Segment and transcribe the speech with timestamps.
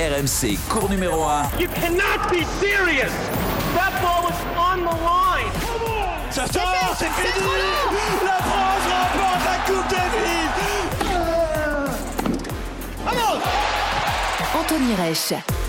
[0.00, 1.60] RMC, cours numéro 1.
[1.60, 3.12] You cannot be serious.
[3.74, 5.52] That ball was on the line.
[6.30, 7.46] Ça sort, c'est fini
[8.24, 10.40] La France remporte la Coupe Davis
[14.58, 15.59] Anthony Reich.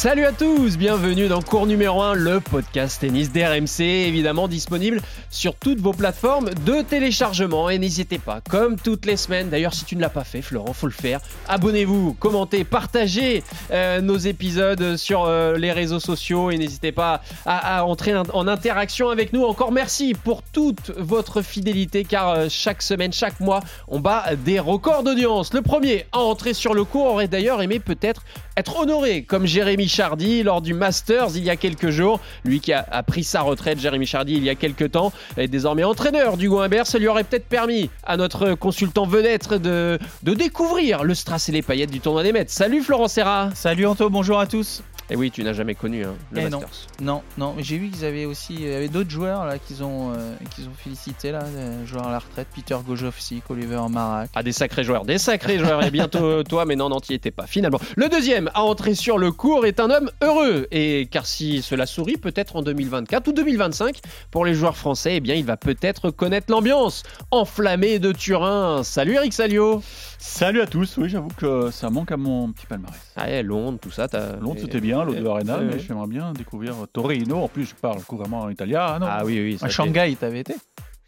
[0.00, 5.54] Salut à tous, bienvenue dans cours numéro 1, le podcast tennis d'RMC, évidemment disponible sur
[5.54, 7.68] toutes vos plateformes de téléchargement.
[7.68, 10.72] Et n'hésitez pas, comme toutes les semaines, d'ailleurs si tu ne l'as pas fait, Florent,
[10.72, 11.20] faut le faire.
[11.48, 17.84] Abonnez-vous, commentez, partagez euh, nos épisodes sur euh, les réseaux sociaux et n'hésitez pas à,
[17.84, 19.44] entrer en interaction avec nous.
[19.44, 24.60] Encore merci pour toute votre fidélité car euh, chaque semaine, chaque mois, on bat des
[24.60, 25.52] records d'audience.
[25.52, 28.24] Le premier à entrer sur le cours aurait d'ailleurs aimé peut-être
[28.56, 32.20] être honoré comme Jérémy Chardy lors du Masters il y a quelques jours.
[32.44, 35.84] Lui qui a, pris sa retraite, Jérémy Chardy, il y a quelques temps, est désormais
[35.84, 36.86] entraîneur du Imbert.
[36.86, 41.52] Ça lui aurait peut-être permis à notre consultant vedette de, de découvrir le strass et
[41.52, 42.52] les paillettes du tournoi des maîtres.
[42.52, 46.14] Salut Florent Serra Salut Anto, bonjour à tous et oui, tu n'as jamais connu hein,
[46.32, 46.86] le eh Masters.
[47.00, 50.12] Non, non, j'ai vu qu'ils avaient aussi, il y avait d'autres joueurs là qu'ils ont,
[50.12, 51.40] euh, qu'ils ont félicité là,
[51.84, 54.30] joueurs à la retraite, Peter Gojovski, Oliver Marak.
[54.34, 55.82] Ah des sacrés joueurs, des sacrés joueurs.
[55.82, 57.46] Et bientôt toi, mais non, non, tu étais pas.
[57.46, 60.68] Finalement, le deuxième à entrer sur le cours est un homme heureux.
[60.70, 63.98] Et car si cela sourit, peut-être en 2024 ou 2025
[64.30, 68.82] pour les joueurs français, eh bien, il va peut-être connaître l'ambiance enflammée de Turin.
[68.84, 69.82] Salut Eric Salio.
[70.22, 70.98] Salut à tous.
[70.98, 73.00] Oui, j'avoue que ça manque à mon petit palmarès.
[73.16, 74.06] Ah, ouais, Londres, tout ça.
[74.40, 77.42] Londres, c'était bien, l'eau de Arena, mais j'aimerais bien découvrir Torino.
[77.42, 78.98] En plus, je parle couramment italien.
[79.00, 79.58] Ah, ah oui, oui.
[79.62, 80.54] À Shanghai, t'avais été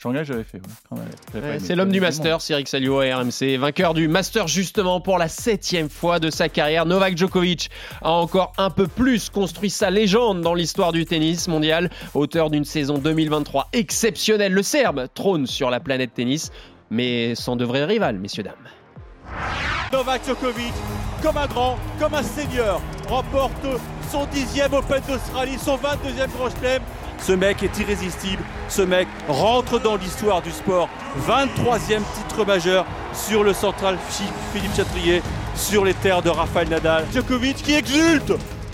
[0.03, 0.61] Shanghai, j'avais fait.
[1.61, 5.89] c'est l'homme du Master, Eric Salio à RMC, vainqueur du Master justement pour la septième
[5.89, 6.87] fois de sa carrière.
[6.87, 7.71] Novak Djokovic
[8.01, 12.65] a encore un peu plus construit sa légende dans l'histoire du tennis mondial, auteur d'une
[12.65, 14.53] saison 2023 exceptionnelle.
[14.53, 16.51] Le Serbe trône sur la planète tennis,
[16.91, 18.82] mais sans de vrais rivales, messieurs dames.
[19.93, 20.73] Novak Djokovic,
[21.23, 23.67] comme un grand, comme un seigneur, remporte
[24.11, 26.83] son dixième Open d'Australie, son 22e Grand Chelem.
[27.19, 30.89] Ce mec est irrésistible, ce mec rentre dans l'histoire du sport.
[31.29, 33.99] 23e titre majeur sur le central
[34.53, 35.23] Philippe Chatrier,
[35.55, 37.05] sur les terres de Rafael Nadal.
[37.13, 38.33] Djokovic qui exulte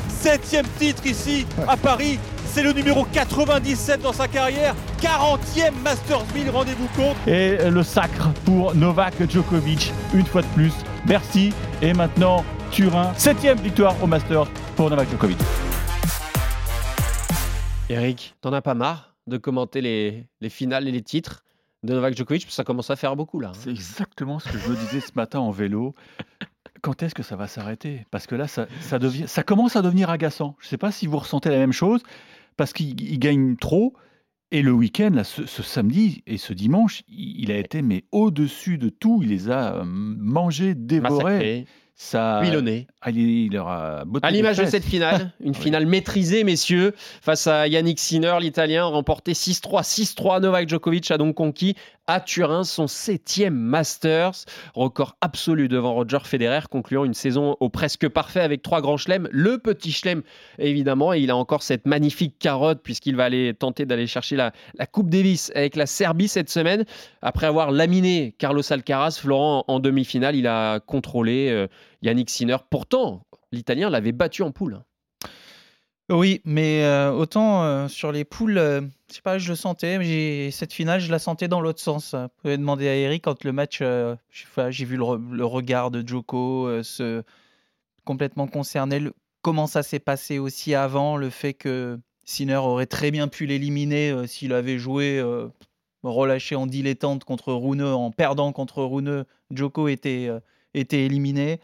[0.08, 2.18] Septième titre ici à Paris,
[2.48, 4.74] c'est le numéro 97 dans sa carrière.
[5.00, 7.16] 40e Masters 1000, rendez-vous compte.
[7.26, 10.72] Et le sacre pour Novak Djokovic, une fois de plus.
[11.06, 11.52] Merci.
[11.82, 15.38] Et maintenant, Turin, septième victoire au Masters pour Novak Djokovic.
[17.90, 21.44] Eric, t'en as pas marre de commenter les, les finales et les titres
[21.82, 22.46] de Novak Djokovic?
[22.50, 23.48] Ça commence à faire beaucoup là.
[23.48, 23.58] Hein.
[23.58, 25.94] C'est exactement ce que je me disais ce matin en vélo
[26.80, 28.06] quand est-ce que ça va s'arrêter?
[28.10, 28.66] Parce que là, ça,
[28.98, 30.56] devient, ça commence à devenir agaçant.
[30.60, 32.02] Je ne sais pas si vous ressentez la même chose
[32.58, 33.94] parce qu'il gagne trop.
[34.50, 38.88] Et le week-end, là, ce, samedi et ce dimanche, il, a été mais au-dessus de
[38.88, 39.20] tout.
[39.22, 41.66] Il les a euh, mangés, dévorés.
[42.00, 42.42] Ça.
[43.00, 43.58] Ah, il,
[44.22, 49.32] à l'image de cette finale, une finale maîtrisée, messieurs, face à Yannick Sinner, l'Italien, remporté
[49.32, 49.82] 6-3.
[49.82, 51.74] 6-3, Novak Djokovic a donc conquis
[52.08, 58.08] à Turin son septième Masters, record absolu devant Roger Federer, concluant une saison au presque
[58.08, 59.28] parfait avec trois grands chelems.
[59.30, 60.22] Le petit chelem,
[60.58, 64.52] évidemment, et il a encore cette magnifique carotte puisqu'il va aller tenter d'aller chercher la,
[64.90, 66.84] Coupe Davis avec la Serbie cette semaine.
[67.20, 71.66] Après avoir laminé Carlos Alcaraz, Florent en demi-finale, il a contrôlé euh,
[72.02, 72.56] Yannick Sinner.
[72.70, 73.22] Pourtant,
[73.52, 74.80] l'Italien l'avait battu en poule.
[76.10, 79.98] Oui, mais euh, autant euh, sur les poules, euh, je sais pas, je le sentais,
[79.98, 82.14] mais cette finale, je la sentais dans l'autre sens.
[82.14, 87.22] Vous pouvez demander à Eric quand le match, j'ai vu le, regard de Joko se
[88.06, 89.02] complètement concerné,
[89.42, 94.26] comment ça s'est passé aussi avant, le fait que Sinner aurait très bien pu l'éliminer
[94.26, 95.22] s'il avait joué
[96.02, 100.40] relâché en dilettante contre Rune, en perdant contre Rune, Joko était
[100.74, 101.60] éliminé.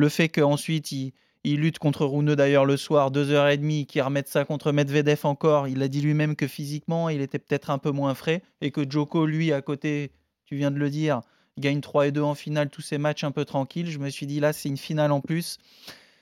[0.00, 1.12] Le fait qu'ensuite il
[1.44, 5.68] il lutte contre Rune d'ailleurs le soir, 2h30, qui remette ça contre Medvedev encore.
[5.68, 8.88] Il a dit lui-même que physiquement, il était peut-être un peu moins frais et que
[8.88, 10.10] Joko, lui, à côté,
[10.44, 11.20] tu viens de le dire,
[11.58, 13.90] gagne 3 et 2 en finale, tous ces matchs un peu tranquilles.
[13.90, 15.58] Je me suis dit, là, c'est une finale en plus.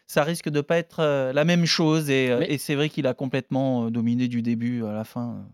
[0.07, 3.07] Ça risque de pas être euh, la même chose et, euh, et c'est vrai qu'il
[3.07, 5.47] a complètement euh, dominé du début à la fin.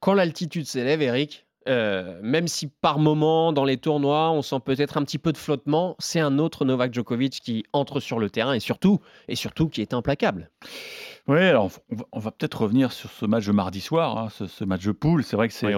[0.00, 4.96] Quand l'altitude s'élève, Eric, euh, même si par moment dans les tournois on sent peut-être
[4.96, 8.54] un petit peu de flottement, c'est un autre Novak Djokovic qui entre sur le terrain
[8.54, 10.50] et surtout, et surtout qui est implacable.
[11.28, 11.70] Oui, alors
[12.10, 15.22] on va, peut-être revenir sur ce match de mardi soir, hein, ce, match de poule.
[15.22, 15.74] C'est vrai que c'est oui,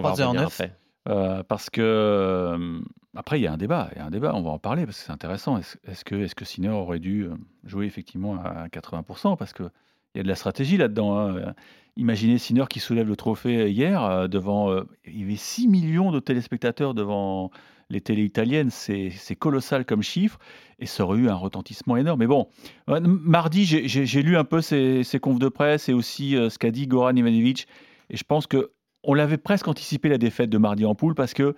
[1.09, 2.81] euh, parce que euh,
[3.15, 4.87] après il y a un débat, il y a un débat, on va en parler
[4.87, 5.59] parce que c'est intéressant.
[5.59, 7.29] Est-ce que est-ce que Sinner aurait dû
[7.65, 9.65] jouer effectivement à 80% parce que
[10.14, 11.19] il y a de la stratégie là-dedans.
[11.19, 11.55] hein.
[11.97, 14.70] Imaginez Sinner qui soulève le trophée hier euh, devant.
[14.70, 17.50] euh, il y avait 6 millions de téléspectateurs devant
[17.91, 18.70] les télés italiennes.
[18.70, 20.38] C'est colossal comme chiffre
[20.79, 22.20] et ça aurait eu un retentissement énorme.
[22.20, 22.49] Mais bon,
[22.88, 26.58] ouais, mardi, j'ai- lu un peu ses, ses confs de presse et aussi euh, ce
[26.58, 27.67] qu'a dit Goran Ivanovic.
[28.08, 28.70] Et je pense que
[29.05, 31.55] on l'avait presque anticipé la défaite de mardi en poule parce que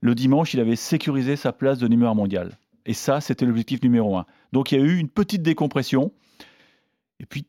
[0.00, 2.58] le dimanche, il avait sécurisé sa place de numéro un mondial.
[2.86, 4.26] Et ça, c'était l'objectif numéro un.
[4.52, 6.12] Donc il y a eu une petite décompression.
[7.20, 7.44] Et puis,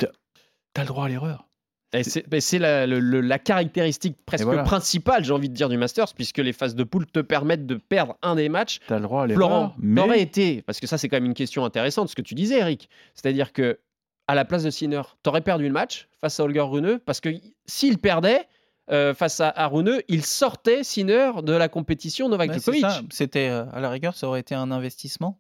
[0.78, 1.48] tu as, le droit à l'erreur.
[1.94, 4.64] Et C'est mais c'est la, caractéristique presque voilà.
[4.64, 7.76] principale, j'ai envie de dire, du Masters, puisque les phases de poule te permettent de
[7.76, 8.80] perdre un des matchs.
[8.88, 9.48] Tu as le droit à l'erreur.
[9.48, 12.22] Florent, mais t'aurais été, parce que ça c'est quand même une question intéressante, ce que
[12.22, 13.80] tu disais Eric, c'est-à-dire que
[14.28, 17.30] à la place de Sinner, t'aurais perdu le match face à Holger Rune, parce que
[17.66, 18.46] s'il perdait
[18.92, 22.86] euh, face à, à Rune, il sortait Sinner de la compétition Novak Djokovic.
[23.12, 25.40] C'était euh, à la rigueur, ça aurait été un investissement.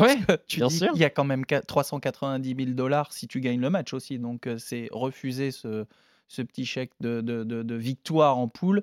[0.00, 0.16] Ouais,
[0.46, 0.90] tu bien dis, sûr.
[0.94, 4.18] Il y a quand même qua- 390 000 dollars si tu gagnes le match aussi.
[4.18, 5.84] Donc euh, c'est refuser ce,
[6.28, 8.82] ce petit chèque de, de- de- de victoire en poule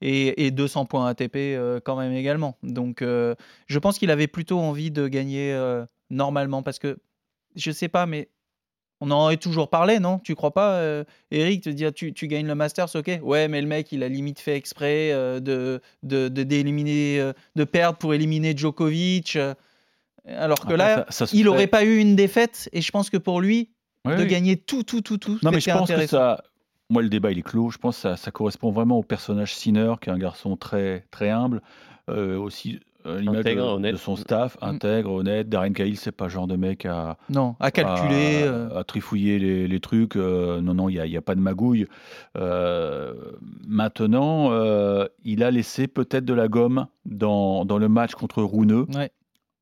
[0.00, 2.56] et, et 200 points ATP euh, quand même également.
[2.62, 3.34] Donc euh,
[3.68, 6.98] je pense qu'il avait plutôt envie de gagner euh, normalement parce que
[7.54, 8.28] je sais pas, mais
[9.00, 10.20] on en aurait toujours parlé, non?
[10.20, 13.18] Tu crois pas, euh, Eric, te dire tu, tu gagnes le Masters, ok?
[13.22, 17.32] Ouais, mais le mec, il a limite fait exprès euh, de, de, de, d'éliminer, euh,
[17.56, 19.36] de perdre pour éliminer Djokovic.
[20.28, 22.90] Euh, alors que Après, là, ça- ça il n'aurait pas eu une défaite, et je
[22.90, 23.70] pense que pour lui,
[24.04, 24.28] Ouais, de oui.
[24.28, 26.16] gagner tout, tout, tout, tout, Non, mais je c'était pense que intéressant.
[26.16, 26.42] ça.
[26.90, 27.70] Moi, le débat, il est clos.
[27.70, 31.06] Je pense que ça, ça correspond vraiment au personnage Sinner, qui est un garçon très,
[31.12, 31.62] très humble,
[32.10, 33.92] euh, aussi euh, l'image Intègre, de, honnête.
[33.92, 34.64] de son staff, Mm.
[34.66, 35.48] intègre, honnête.
[35.48, 38.42] Darren Cahill, c'est pas le genre de mec à, Non, à calculer.
[38.42, 40.16] à, euh, à trifouiller les, les trucs.
[40.16, 41.86] euh, non, non, il n'y a, a pas de magouille.
[42.36, 43.14] Euh,
[43.66, 48.86] maintenant, euh, il a laissé peut-être de la gomme dans, dans le match contre Rouneux.
[48.94, 49.10] Ouais.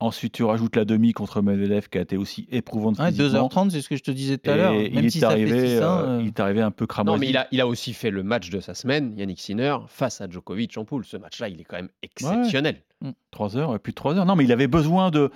[0.00, 3.48] Ensuite, tu rajoutes la demi contre Medvedev qui a été aussi éprouvante ouais, physiquement.
[3.48, 4.74] 2h30, c'est ce que je te disais tout à l'heure.
[4.74, 7.14] il, si 6-1, euh, euh, il est arrivé un peu cramoisi.
[7.14, 9.76] Non, mais il a, il a aussi fait le match de sa semaine, Yannick Sinner,
[9.88, 11.04] face à Djokovic en poule.
[11.04, 12.82] Ce match-là, il est quand même exceptionnel.
[13.30, 14.24] 3 heures plus de 3 heures.
[14.26, 15.30] Non, mais il avait besoin de,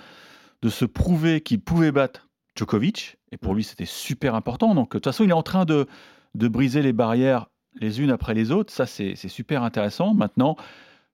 [0.63, 3.17] de se prouver qu'il pouvait battre Djokovic.
[3.31, 3.57] Et pour Mm.
[3.57, 4.73] lui, c'était super important.
[4.73, 5.85] Donc, de toute façon, il est en train de,
[6.33, 7.47] de briser les barrières
[7.81, 8.71] les unes après les autres.
[8.73, 10.13] Ça, c'est super intéressant.
[10.13, 10.55] Maintenant,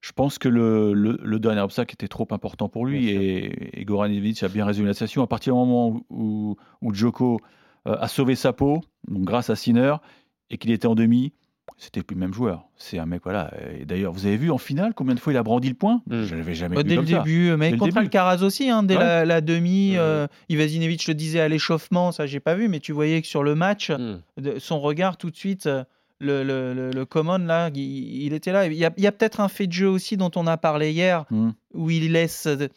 [0.01, 3.09] je pense que le, le- le dernier obstacle était trop important pour lui.
[3.09, 5.21] Et, et Goran Ivanovic a bien résolu la situation.
[5.24, 7.39] À partir du moment où, où, où Djoko
[7.88, 9.95] euh, a sauvé sa peau, donc grâce à Sinner,
[10.50, 11.33] et qu'il était en demi,
[11.77, 12.63] c'était plus le même joueur.
[12.75, 13.51] C'est un mec, voilà.
[13.80, 16.01] Et d'ailleurs, vous avez vu en finale combien de fois il a brandi le point?
[16.07, 16.24] Mm.
[16.24, 17.18] Je l'avais jamais Bah, vu dès comme le ça.
[17.19, 18.06] début, mais Dès le contre début.
[18.06, 19.03] Alcaraz aussi, hein, dès Ouais.
[19.03, 22.92] la, la demi, euh, Ivazinovic le disait à l'échauffement, ça j'ai pas vu, mais tu
[22.92, 24.18] voyais que sur le match, Hmm.
[24.38, 25.83] de- son regard tout de suite, euh,
[26.21, 28.65] le, le, le, le common là, il, il était là.
[28.68, 31.50] Il y a, peut-être un fait de jeu aussi dont on a parlé hier, Mm.
[31.73, 32.68] où il laisse euh,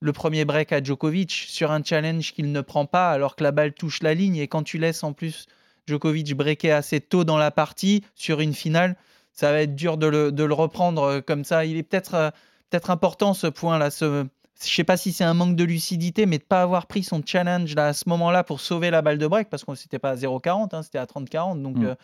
[0.00, 3.52] le premier break à Djokovic sur un challenge qu'il ne prend pas alors que la
[3.52, 5.46] balle touche la ligne, et quand tu laisses en plus
[5.86, 8.96] Djokovic breaker assez tôt dans la partie sur une finale,
[9.32, 11.64] ça va être dur de le, de le reprendre euh, comme ça.
[11.64, 12.30] Il est peut-être euh,
[12.70, 13.90] peut-être important ce point-là.
[13.90, 14.24] Ce,
[14.64, 17.20] je sais pas si c'est un manque de lucidité, mais de pas avoir pris son
[17.24, 20.10] challenge là, à ce moment-là pour sauver la balle de break, parce qu'on n'était pas
[20.10, 21.62] à 0,40, hein, c'était à 30-40.
[21.62, 21.84] Donc Mm.
[21.86, 21.94] euh,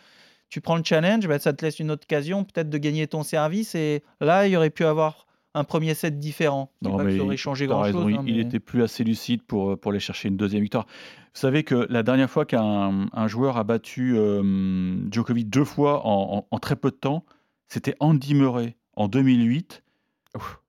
[0.49, 3.23] tu prends le challenge, bah, ça te laisse une autre occasion peut-être de gagner ton
[3.23, 3.75] service.
[3.75, 5.25] Et là, il y aurait pu avoir
[5.55, 6.71] un premier set différent.
[6.81, 8.13] Non, pas que mais ça aurait changé grand-chose.
[8.17, 10.85] hein, il mais- était plus assez lucide pour, pour aller chercher une deuxième victoire.
[11.33, 16.05] Vous savez que la dernière fois qu'un un joueur a battu euh, Djokovic deux fois
[16.05, 17.23] en, en- en très peu de temps,
[17.67, 19.83] c'était Andy Murray en 2008.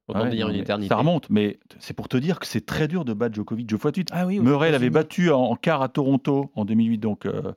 [0.08, 0.88] Autant Ouais, dire non, une éternité.
[0.88, 3.78] Ça remonte, mais c'est pour te dire que c'est très dur de battre Djokovic deux
[3.78, 4.08] fois de suite.
[4.12, 7.52] Ah oui, Murray l'avait battu en, en quart à Toronto en 2008, donc euh, euh,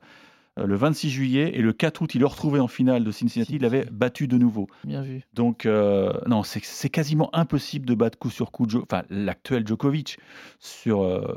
[0.56, 3.62] le 26 juillet, et le 4 août, il le retrouvait en finale de Cincinnati, il
[3.62, 4.68] l'avait battu de nouveau.
[4.84, 5.22] Bien vu.
[5.34, 10.18] Donc, euh, non, c'est quasiment impossible de battre coup sur coup, enfin, l'actuel Djokovic.
[10.60, 11.36] Sur, euh,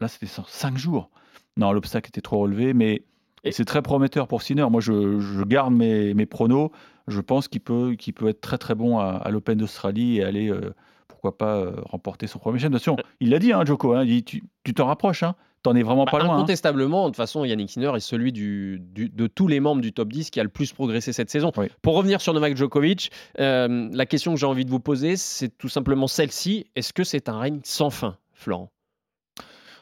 [0.00, 1.10] là, c'était sur 5 jours.
[1.56, 3.04] Non, l'obstacle était trop relevé, mais
[3.50, 4.66] c'est très prometteur pour Sinner.
[4.70, 6.70] Moi, je, je garde mes, mes pronos.
[7.08, 10.50] Je pense qu'il peut, peut être très, très bon à, à l'Open d'Australie et aller,
[10.50, 10.74] euh,
[11.06, 12.74] pourquoi pas, euh, remporter son premier challenge.
[12.74, 15.76] Attention, il l'a dit, hein, Djoko, hein, il dit, tu tu t'en rapproches, hein, t'en
[15.76, 16.30] es vraiment Bah, pas loin.
[16.30, 16.36] hein.
[16.38, 19.92] Incontestablement, de toute façon, Yannick Sinner est celui du, du- de tous les membres du
[19.92, 21.52] top 10 qui a le plus progressé cette saison.
[21.56, 21.66] Oui.
[21.82, 25.48] Pour revenir sur Novak Djokovic, euh, la question que j'ai envie de vous poser, c'est
[25.56, 26.66] tout simplement celle-ci.
[26.76, 28.70] Est-ce que c'est un règne sans fin, Florent?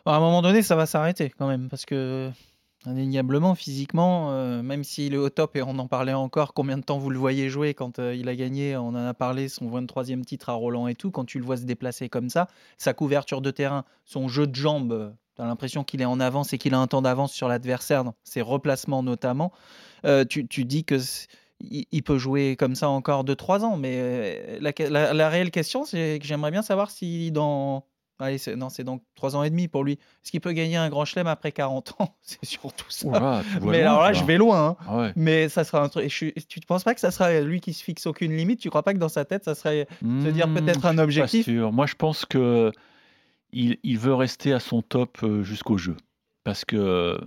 [0.07, 2.31] À un moment donné, ça va s'arrêter quand même, parce que
[2.87, 6.83] indéniablement, physiquement, euh, même s'il est au top, et on en parlait encore, combien de
[6.83, 9.67] temps vous le voyez jouer quand euh, il a gagné, on en a parlé, son
[9.71, 12.93] 23e titre à Roland et tout, quand tu le vois se déplacer comme ça, sa
[12.93, 16.59] couverture de terrain, son jeu de jambes, tu as l'impression qu'il est en avance et
[16.59, 19.53] qu'il a un temps d'avance sur l'adversaire, dans ses replacements notamment,
[20.05, 20.97] euh, tu, tu dis que...
[21.61, 25.51] il il peut jouer comme ça encore 2-3 ans, mais euh, la, la- la réelle
[25.51, 27.85] question, c'est que j'aimerais bien savoir si dans
[28.21, 29.95] Allez, non, c'est donc 3 ans et demi pour lui.
[29.95, 32.15] Est-ce qu'il peut gagner un grand chelem après 40 ans?
[32.23, 33.09] C'est surtout ça.
[33.09, 34.67] Oula, Mais loin, alors là, je vais loin.
[34.69, 34.77] hein.
[34.87, 35.13] Ah ouais.
[35.17, 36.09] Mais ça sera un truc.
[36.09, 38.61] je Tu ne penses pas que ça sera lui qui se fixe aucune limite?
[38.61, 39.89] Tu crois pas que dans sa tête, ça serait
[40.23, 41.47] se dire Hmm, peut-être un je suis objectif?
[41.47, 41.73] Pas sûr.
[41.73, 42.71] Moi, je pense que
[43.55, 45.97] il, il veut rester à son top euh, jusqu'au jeu
[46.45, 47.19] parce que euh,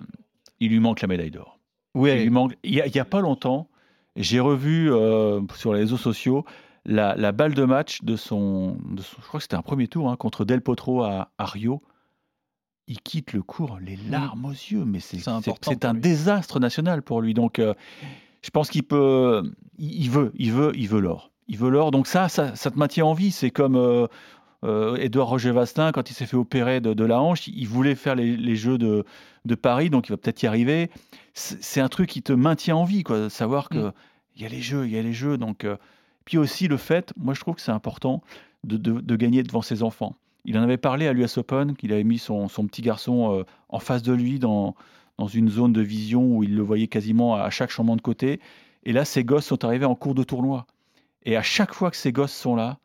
[0.60, 1.60] il lui manque la médaille d'or.
[1.96, 2.30] Il lui Oui.
[2.30, 2.58] manque.
[2.64, 3.68] Il y, a, il y a pas longtemps,
[4.16, 6.46] j'ai revu euh, sur les réseaux sociaux
[6.86, 9.88] la, la balle de match de son, de son- Je crois que c'était un premier
[9.88, 11.82] tour hein, contre Del Potro à, à Rio.
[12.88, 15.18] Il quitte le cours les larmes aux yeux, mais c'est
[15.62, 16.00] C'est un lui.
[16.02, 17.34] désastre national pour lui.
[17.34, 17.74] Donc, euh,
[18.42, 19.44] je pense qu'il peut,
[19.78, 21.32] il il veut, il veut, il veut l'or.
[21.50, 21.92] Il veut l'or.
[21.92, 23.32] Donc ça, ça, ça te maintient en vie.
[23.32, 24.08] C'est comme euh,
[24.64, 27.48] euh, Édouard Roger Vastin quand il s'est fait opérer de, de la hanche.
[27.48, 29.06] Il voulait faire les, les Jeux de,
[29.46, 30.90] de Paris, donc il va peut-être y arriver.
[31.34, 33.30] C'est un truc qui te maintient en vie, quoi.
[33.30, 33.94] Savoir que Mm.
[34.36, 35.38] il y a les Jeux, il y a les Jeux.
[35.38, 35.78] Donc, euh,
[36.26, 38.22] puis aussi le fait, moi je trouve que c'est important
[38.64, 40.16] de, de- de gagner devant ses enfants.
[40.46, 43.44] Il en avait parlé à l'US Open, qu'il avait mis son, son petit garçon euh,
[43.70, 44.76] en face de lui dans,
[45.18, 48.40] dans une zone de vision où il le voyait quasiment à chaque changement de côté.
[48.84, 50.66] Et là, ses gosses sont arrivés en cours de tournoi.
[51.26, 52.78] Et à chaque fois que ces gosses sont là,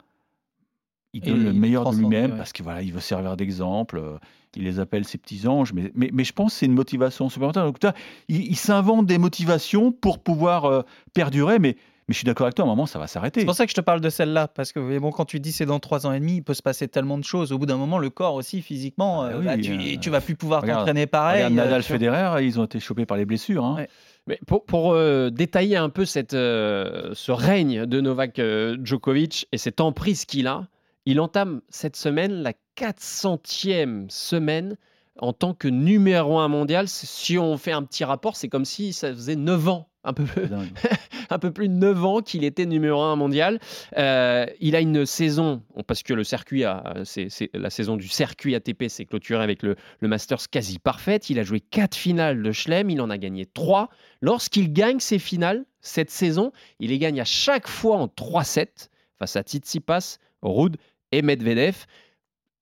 [1.14, 2.36] il Et donne le il meilleur de lui-même ouais.
[2.36, 3.98] parce qu'il voilà, il veut servir d'exemple.
[3.98, 4.16] euh,
[4.56, 5.72] Il les appelle ses petits anges.
[5.72, 7.64] Mais, mais, mais je pense que c'est une motivation supplémentaire.
[7.64, 7.94] Donc, là,
[8.28, 10.82] il, il s'invente des motivations pour pouvoir euh,
[11.14, 11.58] perdurer.
[11.58, 11.76] Mais,
[12.08, 13.40] mais je suis d'accord avec toi, à un moment, ça va s'arrêter.
[13.40, 15.52] C'est pour ça que je te parle de celle-là, parce que bon, quand tu dis
[15.52, 17.52] c'est dans 3 ans et demi, il peut se passer tellement de choses.
[17.52, 20.10] Au bout d'un moment, le corps aussi, physiquement, Ah euh, oui, bah, tu, euh, tu
[20.10, 21.36] vas plus pouvoir t'entraîner pareil.
[21.44, 23.64] Regarde Nadal, euh, Federer, ils ont été chopés par les blessures.
[23.64, 23.76] hein.
[23.76, 23.88] Ouais.
[24.26, 29.46] Mais pour pour, euh, détailler un peu cette, euh, ce règne de Novak euh, Djokovic
[29.52, 30.66] et cette emprise qu'il a,
[31.06, 34.76] il entame cette semaine la 400e semaine
[35.18, 36.88] en tant que numéro un mondial.
[36.88, 40.24] Si on fait un petit rapport, c'est comme si ça faisait 9 ans, un peu,
[40.46, 40.70] dingue.
[41.30, 43.60] un peu plus de 9 ans qu'il était numéro 1 mondial.
[43.98, 48.08] Euh, il a une saison, parce que le circuit a, c'est, c'est- la saison du
[48.08, 51.28] circuit ATP s'est clôturée avec le, le Masters quasi parfaite.
[51.28, 53.90] Il a joué 4 finales de Chelem, il en a gagné 3.
[54.22, 59.36] Lorsqu'il gagne ses finales cette saison, il les gagne à chaque fois en 3-7 face
[59.36, 60.76] à Tsitsipas, Ruud
[61.12, 61.86] et Medvedev.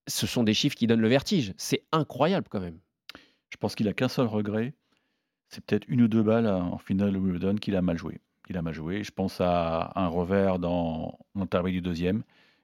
[0.07, 1.54] Ce sont des chiffres qui donnent le vertige.
[1.57, 2.78] C'est incroyable quand même.
[3.50, 4.75] Je pense qu'il a qu'un seul regret.
[5.49, 8.21] C'est peut-être une ou deux balles en finale de Wimbledon qu'il a mal joué.
[8.49, 9.02] Il a mal joué.
[9.04, 12.23] Je pense à un revers dans l'intervalle du deuxième.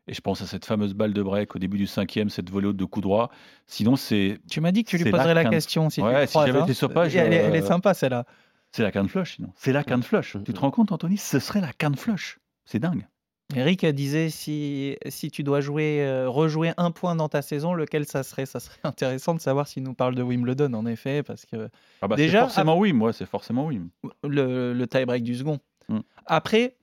[0.09, 2.69] Et je pense à cette fameuse balle de break au début du cinquième, cette volée
[2.69, 3.31] haute de coup droit.
[3.67, 6.29] Sinon, c'est Tu m'as dit que tu lui poserais la question si tu le si
[6.29, 8.25] croises, j'avais été sur page, elle, est, elle est euh, sympa celle-là.
[8.71, 9.35] c'est la canne flush.
[9.37, 10.37] Sinon, c'est la canne flush.
[10.45, 12.39] Tu te rends compte, Anthony Ce serait la canne flush.
[12.65, 13.07] C'est dingue.
[13.55, 18.05] Eric disait si, si tu dois jouer, euh, rejouer un point dans ta saison, lequel
[18.05, 18.45] ça serait?
[18.47, 21.69] Ça serait intéressant de savoir s'il nous parle de Wimbledon, en effet, parce que
[22.03, 22.93] Ah bah, Déjà, c'est forcément oui.
[22.93, 23.81] Moi, c'est forcément oui.
[24.25, 25.61] le, le tie-break du second.
[25.89, 26.01] Hmm.
[26.27, 26.75] Après.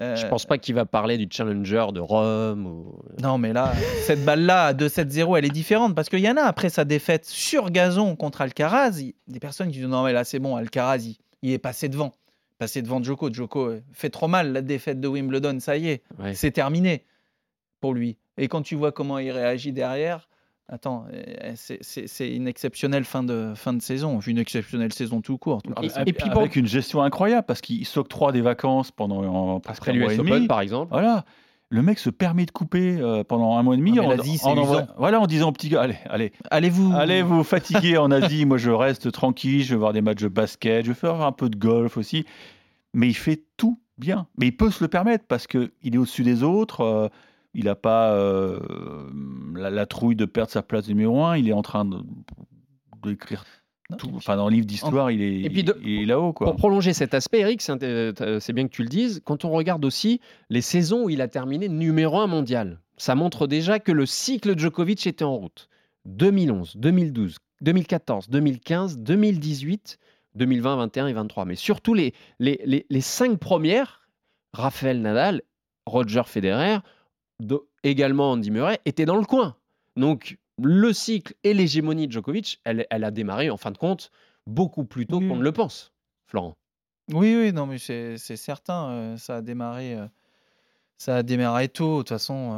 [0.00, 2.66] euh, Je pense pas qu'il va parler du challenger de Rome.
[2.66, 2.98] Ou...
[3.22, 3.74] Non, mais là,
[4.06, 5.94] cette balle-là, à 2-7-0, elle est différente.
[5.94, 9.68] Parce qu'il y en a, après sa défaite sur gazon contre Alcaraz, il- des personnes
[9.70, 12.14] qui disent non, mais là, c'est bon, Alcaraz, il, il est passé devant.
[12.60, 13.32] Passé devant Djoko.
[13.32, 16.02] Djoko euh, fait trop mal la défaite de Wimbledon, ça y est.
[16.18, 16.34] Ouais.
[16.34, 17.04] C'est terminé
[17.80, 18.18] pour lui.
[18.36, 20.28] Et quand tu vois comment il réagit derrière,
[20.68, 24.20] attends, euh, c'est- une exceptionnelle fin de, fin de saison.
[24.20, 25.62] Une exceptionnelle saison tout court.
[25.62, 25.72] tout
[26.06, 29.92] Et- puis avec une gestion incroyable parce qu'il s'octroie des vacances pendant en- presque Après
[29.92, 30.30] un mois l'US et demi.
[30.32, 30.90] Open, par exemple.
[30.92, 31.24] Voilà.
[31.72, 34.40] Le mec se permet de couper euh, pendant un mois et demi Ah, en, l'Asie,
[34.42, 34.86] en usant.
[34.98, 36.92] voilà, en disant au petit gars, allez, allez, Allez-vous.
[36.96, 40.28] allez vous fatiguer en Asie, moi je reste tranquille, je vais voir des matchs de
[40.28, 42.26] basket, je vais faire un peu de golf aussi.
[42.92, 44.26] Mais il fait tout bien.
[44.36, 47.08] Mais il peut se le permettre parce qu'il est au-dessus des autres, euh,
[47.54, 48.58] il n'a pas euh,
[49.54, 51.98] la, la trouille de perdre sa place numéro un, il est en train de
[53.04, 53.44] d'écrire
[53.96, 54.10] tout.
[54.14, 56.32] Enfin, dans le livre d'histoire, il est, Et puis de- il est là-haut.
[56.32, 56.46] quoi.
[56.48, 59.50] Pour prolonger cet aspect, Eric, c'est euh, c'est bien que tu le dises, quand on
[59.50, 63.92] regarde aussi les saisons où il a terminé numéro un mondial, ça montre déjà que
[63.92, 65.68] le cycle Djokovic était en route.
[66.06, 69.98] 2011, 2012, 2014, 2015, 2018,
[70.34, 71.44] 2020, 21 et 23.
[71.44, 74.08] Mais surtout les, les, les, les cinq premières,
[74.52, 75.42] Rafael Nadal,
[75.86, 76.78] Roger Federer,
[77.40, 79.56] de- également Andy Murray, étaient dans le coin.
[79.96, 84.10] Donc le cycle et l'hégémonie de Djokovic, elle, elle a démarré en fin de compte
[84.46, 85.28] beaucoup plus tôt Oui.
[85.28, 85.92] qu'on ne le pense,
[86.26, 86.56] Florent.
[87.12, 88.90] Oui, oui, non, mais c'est certain.
[88.90, 90.06] euh, ça a démarré, euh,
[90.96, 91.98] ça a démarré tôt.
[91.98, 92.52] De toute façon,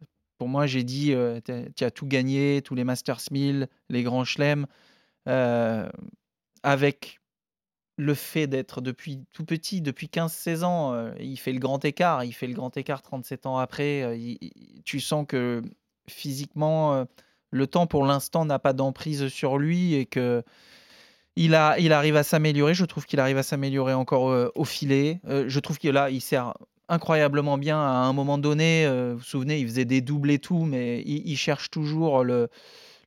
[0.00, 0.06] euh,
[0.38, 1.14] pour moi, j'ai dit,
[1.76, 4.66] tu as tout gagné, tous les Masters 1000, les grands chelems,
[6.62, 7.20] avec
[7.98, 12.24] le fait d'être depuis tout petit, depuis 15-16 ans, il fait le grand écart.
[12.24, 14.18] Il fait le grand écart 37 ans après.
[14.18, 15.62] il- il- tu sens que
[16.08, 17.06] physiquement,
[17.50, 20.42] le temps pour l'instant n'a pas d'emprise sur lui et que
[21.36, 22.74] il, a, il arrive à s'améliorer.
[22.74, 25.20] Je trouve qu'il arrive à s'améliorer encore euh, au filet.
[25.28, 26.54] Euh, je trouve que là, il sert
[26.88, 28.86] incroyablement bien à un moment donné.
[28.86, 32.24] euh, vous vous souvenez, il faisait des doubles et tout, mais il, il cherche toujours
[32.24, 32.48] le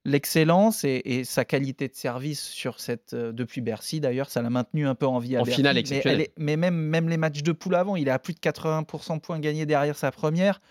[0.06, 4.50] l'excellence et, et sa qualité de service sur cette euh, depuis Bercy d'ailleurs ça l'a
[4.50, 7.44] maintenu un peu en vie à En Bercy, finale est- mais même même les matchs
[7.44, 10.62] de poule avant il est à plus de 80% de points gagnés derrière sa première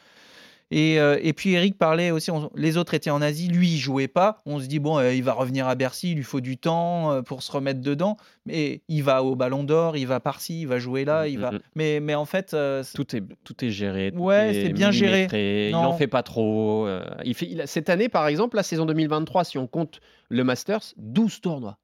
[0.71, 3.79] et, euh, et puis Eric parlait aussi, on- les autres étaient en Asie, lui il
[3.79, 4.43] jouait pas.
[4.47, 7.11] On se dit bon, euh, il va revenir à Bercy, il lui faut du temps
[7.13, 8.17] euh, pour se remettre dedans.
[8.47, 11.53] Mais il va au Ballon d'Or, il va par-ci, il va jouer là, il va.
[11.53, 11.59] Mhm.
[11.75, 12.57] Mais, mais en fait,
[12.95, 14.13] Tout est, tout est géré.
[14.15, 15.69] tout Ouais, est c'est bien géré.
[15.69, 16.89] Il n'en fait pas trop.
[17.25, 20.45] il fait, il a- cette année, par exemple, la saison 2023, si on compte le
[20.45, 21.79] Masters, 12 tournois.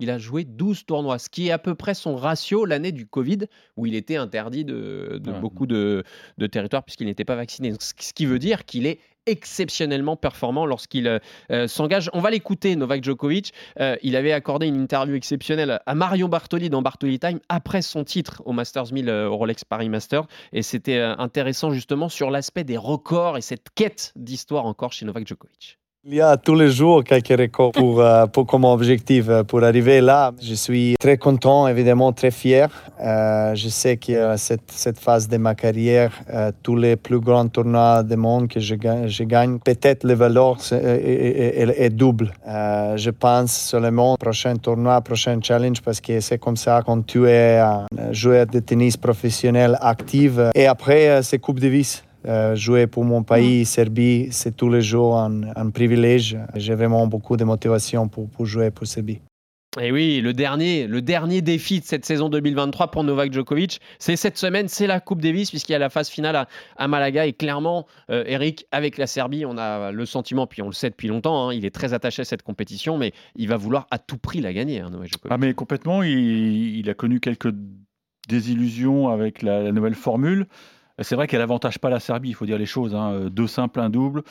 [0.00, 3.06] Il a joué 12 tournois, ce qui est à peu près son ratio l'année du
[3.06, 3.38] Covid,
[3.76, 5.40] où il était interdit de, de Ouais.
[5.40, 6.04] beaucoup de,
[6.38, 7.70] de territoires puisqu'il n'était pas vacciné.
[7.70, 11.18] Donc, ce qui veut dire qu'il est exceptionnellement performant lorsqu'il euh,
[11.50, 12.08] euh, s'engage.
[12.14, 13.52] On va l'écouter, Novak Djokovic.
[13.78, 18.04] Euh, il avait accordé une interview exceptionnelle à Marion Bartoli dans Bartoli Time après son
[18.04, 20.26] titre au Masters 1000 euh, au Rolex Paris Masters.
[20.52, 25.26] Et c'était intéressant justement sur l'aspect des records et cette quête d'histoire encore chez Novak
[25.26, 25.78] Djokovic.
[26.06, 29.64] Il y a tous les jours quelques records pour, euh, pour, comme objectif euh, pour
[29.64, 30.30] arriver là.
[30.40, 32.68] Je suis très content, évidemment très fier.
[33.00, 36.12] Euh, je sais que cette, cette phase de ma carrière,
[36.62, 38.76] tous les plus grands tournois du monde que je
[39.06, 42.32] je gagne peut-être le valeur est, est- est- double.
[42.46, 47.26] Je pense seulement au prochain tournoi, prochain challenge, parce que c'est comme ça quand tu
[47.28, 50.34] es un joueur de tennis professionnel actif.
[50.54, 52.04] Et après, c'est Coupe Davis.
[52.26, 56.36] Euh, jouer pour mon pays, Serbie, c'est tous les jours un, un privilège.
[56.54, 59.20] J'ai vraiment beaucoup de motivation pour, pour jouer pour Serbie.
[59.80, 64.16] Et oui, le dernier, le dernier défi de cette saison 2023 pour Novak Djokovic, c'est
[64.16, 67.26] cette semaine, c'est la Coupe Davis, puisqu'il y a la phase finale à, à Malaga.
[67.26, 70.88] Et clairement, euh, Eric, avec la Serbie, on a le sentiment, puis on le sait
[70.90, 73.98] depuis longtemps, hein, il est très attaché à cette compétition, mais il va vouloir à
[73.98, 75.32] tout prix la gagner, hein, Novak Djokovic.
[75.32, 77.54] Ah mais complètement, il, il a connu quelques
[78.26, 80.46] désillusions avec la, la nouvelle formule.
[81.00, 82.94] C'est vrai qu'elle avantage pas la Serbie, il faut dire les choses.
[82.94, 83.28] hein.
[83.30, 84.22] Deux simples, un double.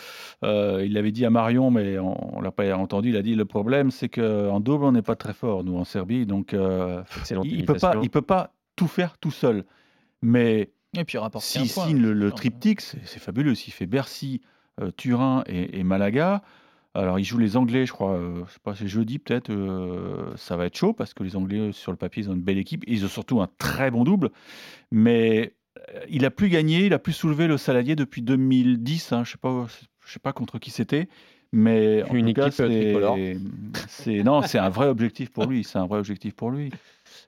[0.44, 3.10] Euh, il l'avait dit à Marion, mais on, ne l'a pas entendu.
[3.10, 5.86] Il a dit le problème, c'est qu'en double, on n'est pas très fort, nous, en
[5.86, 6.26] Serbie.
[6.26, 7.04] Donc, euh,
[7.44, 8.02] il peut pas, imitation.
[8.04, 9.66] il peut pas tout faire tout seul.
[10.22, 10.72] Mais
[11.40, 13.56] s'il signe le, le triptyque, c'est fabuleux.
[13.56, 14.42] S'il fait Bercy,
[14.82, 16.42] euh, Turin et, et Malaga,
[16.98, 20.36] alors il joue les Anglais, je crois, euh, je sais pas, c'est jeudi peut-être, euh,
[20.36, 22.58] ça va être chaud parce que les Anglais, sur le papier, ils ont une belle
[22.58, 24.32] équipe ils ont surtout un très bon double.
[24.92, 25.52] Mais euh,
[26.10, 29.12] il a plus gagné, il a plus soulevé le saladier depuis 2010.
[29.14, 29.66] hein, je sais pas,
[30.06, 31.08] je sais pas contre qui c'était.
[31.54, 33.36] Mais en Une tout cas, équipe, euh,
[33.88, 35.64] c'est non, c'est un vrai objectif pour lui.
[35.64, 36.72] C'est un vrai objectif pour lui.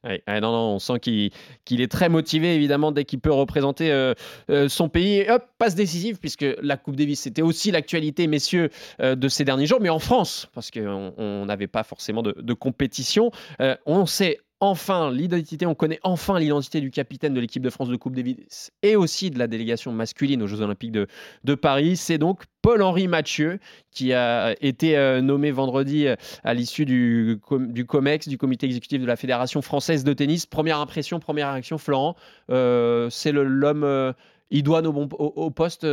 [0.03, 3.91] Ouais, ouais, non, non, on sent qu'il est très motivé, évidemment, dès qu'il peut représenter
[3.91, 4.13] euh,
[4.49, 5.19] euh, son pays.
[5.19, 8.69] Et hop, passe décisive, puisque la Coupe Davis, c'était aussi l'actualité, messieurs,
[9.01, 12.35] euh, de ces derniers jours, mais en France, parce qu'on on n'avait pas forcément de,
[12.37, 13.31] de compétition.
[13.61, 17.89] Euh, on sait enfin l'identité, on connaît enfin l'identité du capitaine de l'équipe de France
[17.89, 21.97] de Coupe Davis et aussi de la délégation masculine aux Jeux Olympiques de, Paris.
[21.97, 23.59] C'est donc Paul-Henri Mathieu
[23.91, 28.65] qui a été euh, nommé vendredi euh, à l'issue du, com- du COMEX, du comité
[28.65, 30.45] exécutif de la Fédération française de tennis.
[30.45, 32.15] Première impression, première réaction, Florent,
[32.49, 34.13] euh, c'est l'homme euh,
[34.51, 35.85] idoine au, poste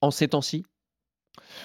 [0.00, 0.64] en ces temps-ci?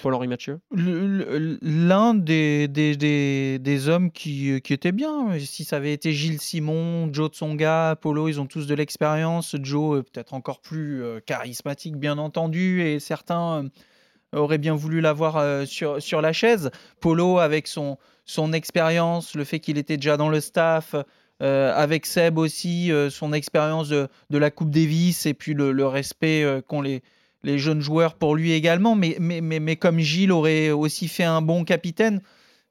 [0.02, 0.60] Paul-Henri Mathieu?
[0.72, 5.38] L'un des, des, des, des hommes qui, qui était bien.
[5.38, 9.56] Si ça avait été Gilles Simon, Joe Tsonga, Polo, ils ont tous de l'expérience.
[9.62, 15.00] Joe est peut-être encore plus euh, charismatique, bien entendu, et certains euh, auraient bien voulu
[15.00, 16.70] l'avoir euh, sur, sur la chaise.
[17.00, 20.94] Polo, avec son, son expérience, le fait qu'il était déjà dans le staff,
[21.42, 25.86] euh, avec Seb aussi, euh, son expérience de, la Coupe Davis, et puis le, le
[25.86, 27.02] respect euh, qu'ont les,
[27.42, 31.24] les jeunes joueurs pour lui également, mais, mais, mais, mais comme Gilles aurait aussi fait
[31.24, 32.20] un bon capitaine,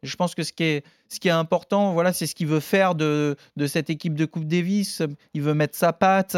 [0.04, 2.60] je pense que ce qui est, ce qui est important, voilà, c'est ce qu'il veut
[2.60, 5.02] faire de, de cette équipe de Coupe Davis.
[5.34, 6.38] Il veut mettre sa patte.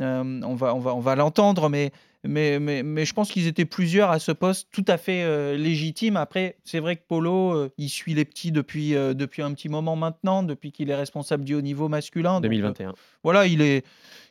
[0.00, 1.90] Euh, on va, on va, on va l'entendre, mais,
[2.22, 5.56] mais, mais, mais je pense qu'ils étaient plusieurs à ce poste tout à fait euh,
[5.56, 6.16] légitime.
[6.16, 9.68] Après, c'est vrai que Polo, euh, il suit les petits depuis, euh, depuis un petit
[9.68, 12.40] moment maintenant, depuis qu'il est responsable du haut niveau masculin.
[12.40, 12.94] Donc, euh, 2021.
[13.24, 13.84] voilà, il est,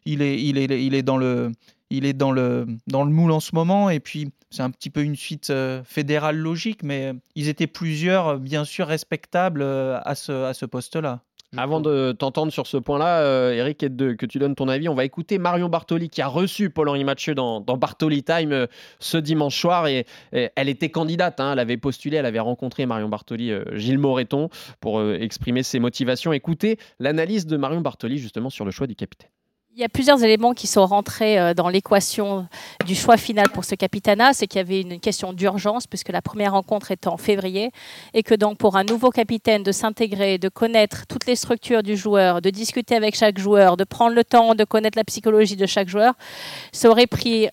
[0.05, 1.51] il est, il est, il est dans le,
[1.89, 3.89] il est dans le, dans le moule en ce moment.
[3.89, 8.27] Et puis, c'est un petit peu une suite euh, fédérale logique, mais ils étaient plusieurs,
[8.27, 11.21] euh, bien sûr, respectables euh, à ce, à ce poste-là.
[11.57, 14.87] Avant de t'entendre sur ce point-là, euh, Eric, et de, que tu donnes ton avis,
[14.87, 18.67] on va écouter Marion Bartoli qui a reçu Paul-Henri Mathieu dans, dans Bartoli Time euh,
[18.99, 19.87] ce dimanche soir.
[19.87, 23.63] Et, et elle était candidate, hein, elle avait postulé, elle avait rencontré Marion Bartoli, euh,
[23.73, 24.49] Gilles Moreton,
[24.79, 26.33] pour euh, exprimer ses motivations.
[26.33, 29.31] Écoutez l'analyse de Marion Bartoli justement sur le choix du capitaine.
[29.75, 32.47] Il y a plusieurs éléments qui sont rentrés euh, dans l'équation
[32.87, 34.33] du choix final pour ce capitana.
[34.33, 37.71] C'est qu'il y avait une question d'urgence, puisque la première rencontre était en février,
[38.15, 41.95] et que donc pour un nouveau capitaine de s'intégrer, de connaître toutes les structures du
[41.95, 45.67] joueur, de discuter avec chaque joueur, de prendre le temps de connaître la psychologie de
[45.67, 46.15] chaque joueur,
[46.71, 47.47] ça aurait pris,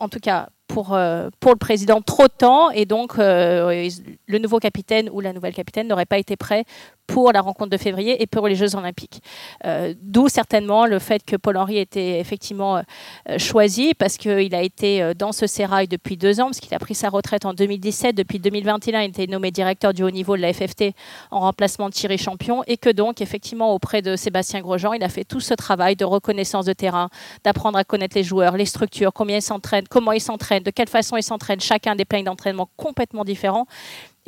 [0.00, 3.88] en tout cas pour, euh, le président, trop de temps, et donc euh,
[4.26, 6.64] le nouveau capitaine ou la nouvelle capitaine n'aurait pas été prêt
[7.10, 9.20] pour la rencontre de février et pour les Jeux Olympiques.
[9.66, 15.02] Euh, d'où certainement le fait que Paul-Henri était effectivement euh, choisi parce qu'il a été
[15.02, 18.14] euh, dans ce sérail depuis deux ans, parce qu'il a pris sa retraite en 2017.
[18.14, 20.92] Depuis 2021, il était nommé directeur du haut niveau de la FFT
[21.32, 25.08] en remplacement de Thierry Champion et que donc effectivement auprès de Sébastien Grosjean, il a
[25.08, 27.08] fait tout ce travail de reconnaissance de terrain,
[27.42, 30.88] d'apprendre à connaître les joueurs, les structures, combien ils s'entraînent, comment ils s'entraînent, de quelle
[30.88, 33.66] façon ils s'entraînent, chacun des plans d'entraînement complètement différents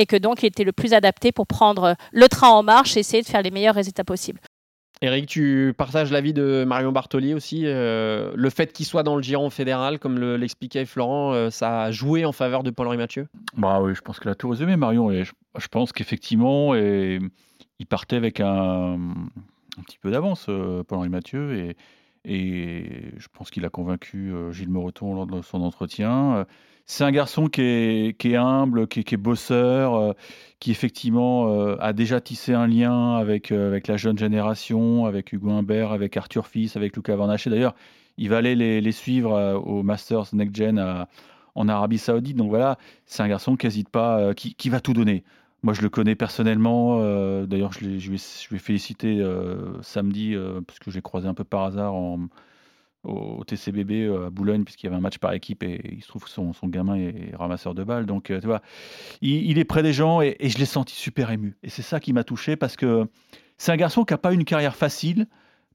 [0.03, 3.01] et que donc il était le plus adapté pour prendre le train en marche et
[3.01, 4.41] essayer de faire les meilleurs résultats possibles.
[5.01, 7.63] Eric, tu partages l'avis de Marion Bartoli aussi.
[7.67, 11.91] Euh, le fait qu'il soit dans le giron fédéral, comme l'expliquait Florent, euh, ça a
[11.91, 13.27] joué en faveur de Paul-Henri Mathieu?
[13.57, 15.11] Bah oui, je pense que a tout résumé, Marion.
[15.11, 18.97] Et je, pense qu'effectivement, il partait avec un,
[19.85, 21.57] petit peu d'avance, euh, Paul-Henri Mathieu.
[21.57, 21.77] Et,
[22.25, 26.47] et je pense qu'il a convaincu Gilles Moreton lors de son entretien.
[26.87, 30.13] C'est un garçon qui est, humble, qui est, bosseur, euh,
[30.59, 35.33] qui effectivement euh, a déjà tissé un lien avec, euh, avec la jeune génération, avec
[35.33, 37.75] Hugo Humbert, avec Arthur Fils, avec Luca Van D'ailleurs,
[38.19, 41.07] il va aller les, suivre au Masters Next Gen
[41.55, 42.37] en Arabie Saoudite.
[42.37, 45.25] Donc voilà, c'est un garçon qui n'hésite pas, qui, va tout donner.
[45.63, 47.01] Moi, je le connais personnellement.
[47.47, 48.11] D'ailleurs, je, je,
[48.51, 49.27] vais féliciter
[49.81, 52.29] samedi, parce que j'ai croisé un peu par hasard en,
[53.05, 56.09] au TCBB euh, à Boulogne, puisqu'il y avait un match par équipe et il se
[56.09, 58.07] trouve que son, son gamin est ramasseur de balles.
[58.07, 58.63] Donc, euh, tu vois,
[59.21, 61.57] il, est près des gens et, je l'ai senti super ému.
[61.63, 63.07] Et c'est ça qui m'a touché parce que
[63.59, 65.27] c'est un garçon qui n'a pas une carrière facile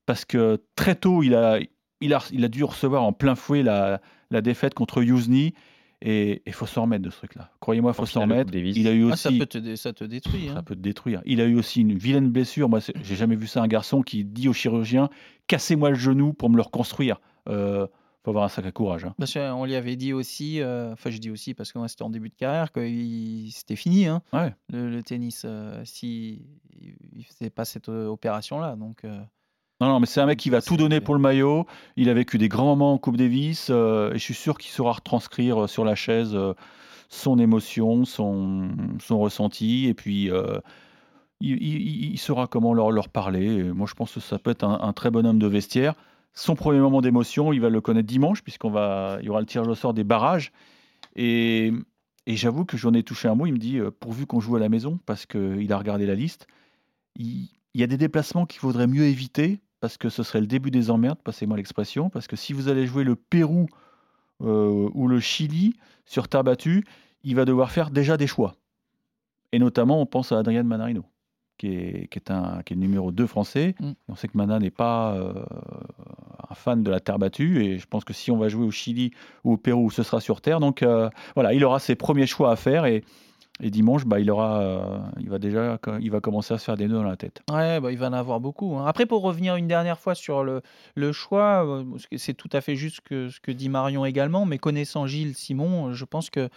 [0.05, 1.59] parce que très tôt, il a,
[1.99, 3.99] il a, il a dû recevoir en plein fouet la,
[4.31, 5.53] la défaite contre Yuzni
[6.01, 7.49] et il faut s'en remettre de ce truc-là.
[7.59, 8.53] Croyez-moi, il faut s'en remettre.
[8.53, 9.27] Il a eu aussi.
[9.27, 10.49] Ah, ça, peut te, ça te détruit.
[10.53, 11.21] Ça peut te détruire.
[11.25, 12.69] Il a eu aussi une vilaine blessure.
[12.69, 13.61] Moi, j'ai jamais vu ça.
[13.61, 15.09] Un garçon qui dit au chirurgien
[15.47, 17.19] Cassez-moi le genou pour me le reconstruire.
[17.49, 17.87] Euh,
[18.27, 19.05] faut avoir un sacré courage.
[19.05, 19.15] Hein.
[19.17, 22.03] Parce on lui avait dit aussi, euh, enfin je dis aussi parce que moi c'était
[22.03, 22.85] en début de carrière, que
[23.51, 24.53] c'était fini hein, ouais.
[24.67, 26.41] le, tennis euh, si
[26.81, 28.75] il faisait pas cette euh, opération là.
[28.75, 29.05] Donc
[29.79, 31.67] non, non, mais c'est un mec qui va tout donner pour le maillot.
[31.97, 34.71] Il a vécu des grands moments en Coupe Davis euh, et je suis sûr qu'il
[34.71, 36.53] saura retranscrire euh, sur la chaise euh,
[37.09, 40.31] son émotion, son, son ressenti et puis
[41.39, 43.63] il, saura comment leur, leur parler.
[43.71, 45.93] moi, je pense que ça peut être un, très bon homme de vestiaire.
[46.33, 49.45] Son premier moment d'émotion, il va le connaître dimanche puisqu'on va, il y aura le
[49.45, 50.51] tirage au sort des barrages
[51.15, 51.71] et,
[52.25, 53.45] et j'avoue que j'en ai touché un mot.
[53.45, 56.47] Il me dit pourvu qu'on joue à la maison parce qu'il a regardé la liste.
[57.15, 60.47] Il, il y a des déplacements qu'il faudrait mieux éviter parce que ce serait le
[60.47, 63.67] début des emmerdes, passez-moi l'expression, parce que si vous allez jouer le Pérou
[64.41, 66.83] euh, ou le Chili sur terre battue,
[67.23, 68.55] il va devoir faire déjà des choix.
[69.51, 71.05] Et notamment, on pense à Adrien Manarino,
[71.57, 73.75] qui est, qui est, un, qui est le numéro 2 français.
[73.79, 73.91] Mm.
[74.09, 75.33] On sait que Mana n'est pas euh,
[76.49, 78.71] un fan de la terre battue, et je pense que si on va jouer au
[78.71, 79.11] Chili
[79.43, 80.59] ou au Pérou, ce sera sur terre.
[80.59, 83.03] Donc euh, voilà, il aura ses premiers choix à faire, et
[83.59, 86.95] et dimanche, bah, il aura, euh, va déjà, il commencer à se faire des nœuds
[86.95, 87.41] dans la tête.
[87.51, 88.77] Ouais, bah, il va en avoir beaucoup.
[88.77, 88.85] Hein.
[88.85, 90.61] Après, pour revenir une dernière fois sur le,
[90.95, 91.83] le choix, euh,
[92.17, 96.05] c'est tout à fait juste ce que dit Marion également, mais connaissant Gilles Simon, je
[96.05, 96.49] pense que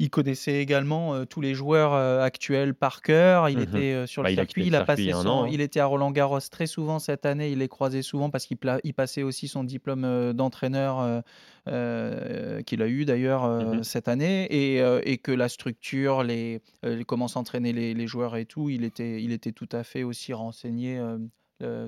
[0.00, 3.48] il connaissait également euh, tous les joueurs euh, actuels par cœur.
[3.50, 4.66] Il mmh était euh, sur le bah, circuit.
[4.66, 5.46] Il, a passé hein.
[5.50, 7.50] il était à Roland Garros très souvent cette année.
[7.52, 11.22] Il les croisait souvent parce qu'il il passait aussi son diplôme d'entraîneur
[11.66, 16.60] qu'il a eu d'ailleurs mmh cette année et, et, que la structure, les,
[17.06, 20.32] comment s'entraîner les, les, joueurs et tout, il était, il était tout à fait aussi
[20.32, 21.00] renseigné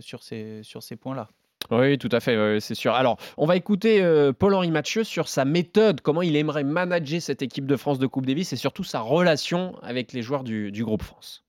[0.01, 1.29] sur ces, sur ces points-là.
[1.71, 2.95] Oui, tout à fait, c'est sûr.
[2.95, 7.43] Alors, on va écouter euh, Paul-Henri Mathieu sur sa méthode, comment il aimerait manager cette
[7.43, 11.03] équipe de France de Coupe Davis et surtout sa relation avec les joueurs du, groupe
[11.03, 11.45] France.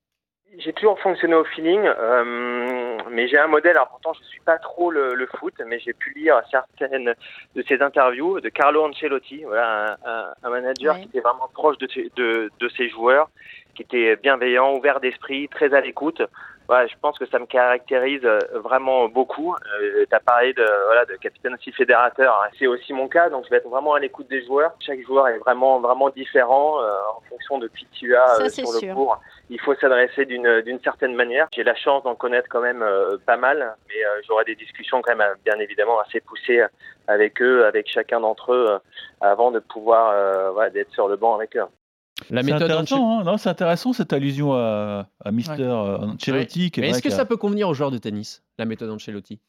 [0.60, 3.76] J'ai toujours fonctionné au feeling, euh, mais j'ai un modèle.
[3.76, 7.16] Alors pourtant, je ne suis pas trop le, foot, mais j'ai pu lire certaines
[7.56, 9.98] de ses interviews de Carlo Ancelotti, voilà,
[10.44, 13.30] un, manager qui était vraiment proche de, de, de ses joueurs,
[13.74, 16.22] qui était bienveillant, ouvert d'esprit, très à l'écoute
[16.70, 19.54] je pense que ça me caractérise euh, vraiment beaucoup.
[19.54, 22.42] Euh, tu as parlé de, voilà, de capitaine aussi fédérateur.
[22.44, 22.50] Hein.
[22.58, 24.74] C'est aussi mon cas, donc je vais être vraiment à l'écoute des joueurs.
[24.80, 28.94] Chaque joueur est vraiment, vraiment différent euh, en fonction de qui tu as sur le
[28.94, 29.20] cours.
[29.50, 31.48] Il faut s'adresser d'une, d'une certaine manière.
[31.54, 32.84] J'ai la chance d'en connaître quand même
[33.26, 36.64] pas mal, mais j'aurai des discussions quand même bien évidemment assez poussées
[37.08, 38.80] avec eux, avec chacun d'entre eux,
[39.22, 41.64] avant de pouvoir voilà, d'être sur le banc avec eux.
[42.30, 43.38] La méthode intéressant, hein.
[43.38, 46.72] c'est intéressant cette allusion à, à Mister euh, Ancelotti.
[46.78, 49.40] est-ce que ça peut convenir aux joueurs de tennis, la méthode Ancelotti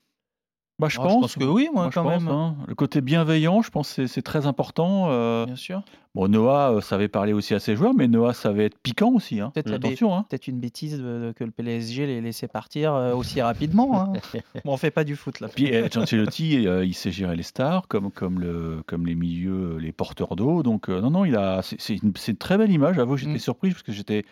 [0.80, 2.28] Bah, je, pense, je pense que oui, moi, quand pense, même.
[2.28, 2.56] hein.
[2.66, 5.06] Le côté bienveillant, je pense que c'est- très important.
[5.08, 5.46] euh.
[5.46, 5.82] Bien sûr.
[6.16, 9.40] Bon, Noah euh, savait parler aussi à ses joueurs, mais Noah savait être piquant aussi.
[9.40, 9.50] hein.
[9.54, 10.14] Peut-être Attention.
[10.16, 10.26] hein.
[10.28, 14.00] peut-être une bêtise de- de- que le PSG les laissait partir euh, aussi rapidement.
[14.00, 14.12] hein.
[14.64, 15.46] bon, on fait pas du foot là.
[15.48, 19.76] Puis euh, Ancelotti, euh, il sait gérer les stars comme, comme, le, comme les milieux,
[19.78, 20.62] les porteurs d'eau.
[20.64, 22.96] Donc, euh, non, non, il a, c'est c'est une, c'est une très belle image.
[22.96, 23.38] J'avoue, j'étais Mm.
[23.38, 24.24] surpris parce que j'étais,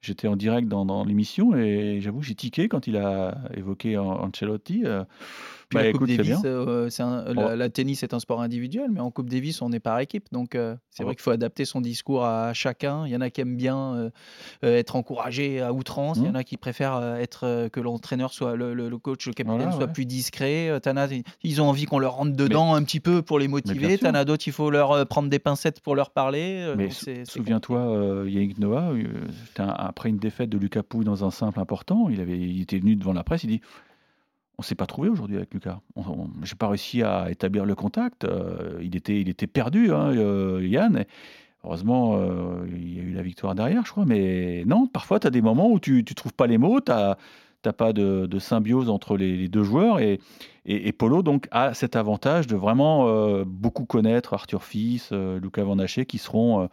[0.00, 4.20] j'étais en direct dans, dans l'émission et j'avoue, j'ai tiqué quand il a évoqué An-
[4.24, 4.82] Ancelotti.
[4.84, 5.04] euh.
[5.68, 8.88] Puis Bah, la Coupe écoute, Davis, euh, un- la, la tennis est un sport individuel,
[8.90, 10.24] mais en Coupe Davis, on est par équipe.
[10.32, 13.06] Donc, euh, c'est Ah vrai qu'il faut adapter son discours à chacun.
[13.06, 14.10] Il y en a qui aiment bien euh,
[14.64, 16.16] euh, être encouragé à outrance.
[16.16, 16.36] Il y en Mhm.
[16.36, 19.86] a qui préfèrent euh, être euh, que l'entraîneur soit le, coach, le capitaine Voilà, soit
[19.86, 19.92] ouais.
[19.92, 20.70] plus discret.
[20.70, 21.08] Euh, as,
[21.44, 23.96] ils ont envie qu'on leur rentre dedans un petit peu pour les motiver.
[23.96, 26.64] T'en as d'autres, il faut leur euh, prendre des pincettes pour leur parler.
[26.66, 29.04] Euh, Mais sou- souviens-toi, euh, Yannick Noah, euh,
[29.46, 32.62] c'était un- après une défaite de Lucas Pouille dans un simple important, il, avait, il
[32.62, 33.60] était venu devant la presse, il dit
[34.56, 35.80] On s'est pas trouvé aujourd'hui avec Lucas.
[36.44, 38.24] J'ai pas réussi à établir le contact.
[38.24, 41.04] euh, il, était, il était perdu, hein, euh, Yann.
[41.64, 44.06] Heureusement, euh, il y a eu la victoire derrière, je crois.
[44.06, 46.92] Mais non, parfois, tu as des moments où tu ne trouves pas les mots, tu
[46.92, 49.98] n'as pas de, symbiose entre les, deux joueurs.
[49.98, 50.20] Et,
[50.64, 56.06] et, Polo donc, a cet avantage de vraiment beaucoup connaître Arthur Fils, Lucas Van Haché,
[56.06, 56.68] qui seront.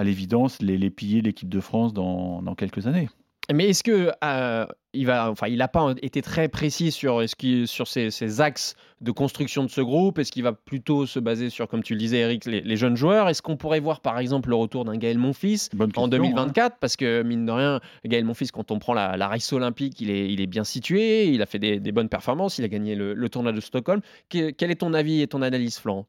[0.00, 3.08] À l'évidence, les, les piliers de l'équipe de France dans, dans quelques années.
[3.52, 7.66] Mais est-ce que euh, il va, enfin, il n'a pas été très précis sur qu'il,
[7.66, 10.20] sur ses, ses axes de construction de ce groupe?
[10.20, 12.96] Est-ce qu'il va plutôt se baser sur, comme tu le disais, Eric, les, les jeunes
[12.96, 13.28] joueurs?
[13.28, 16.94] Est-ce qu'on pourrait voir, par exemple, le retour d'un Gaël Monfils en question, 2024 Parce
[16.96, 20.32] que mine de rien, Gaël Monfils, quand on prend la, la race olympique, il est,
[20.32, 23.14] il est bien situé, il a fait des, des bonnes performances, il a gagné le,
[23.14, 24.00] le tournoi de Stockholm.
[24.28, 26.06] Que- quel est ton avis et ton analyse, Florent?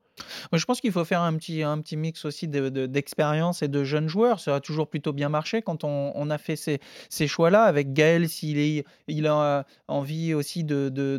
[0.54, 3.68] Je pense qu'il faut faire un petit, un petit mix aussi de- de- d'expérience et
[3.68, 4.40] de jeunes joueurs.
[4.40, 6.80] Ça a toujours plutôt bien marché quand on, a fait ces,
[7.10, 7.64] ces choix-là.
[7.64, 11.18] Avec Gaël, s'il il a envie aussi de, de,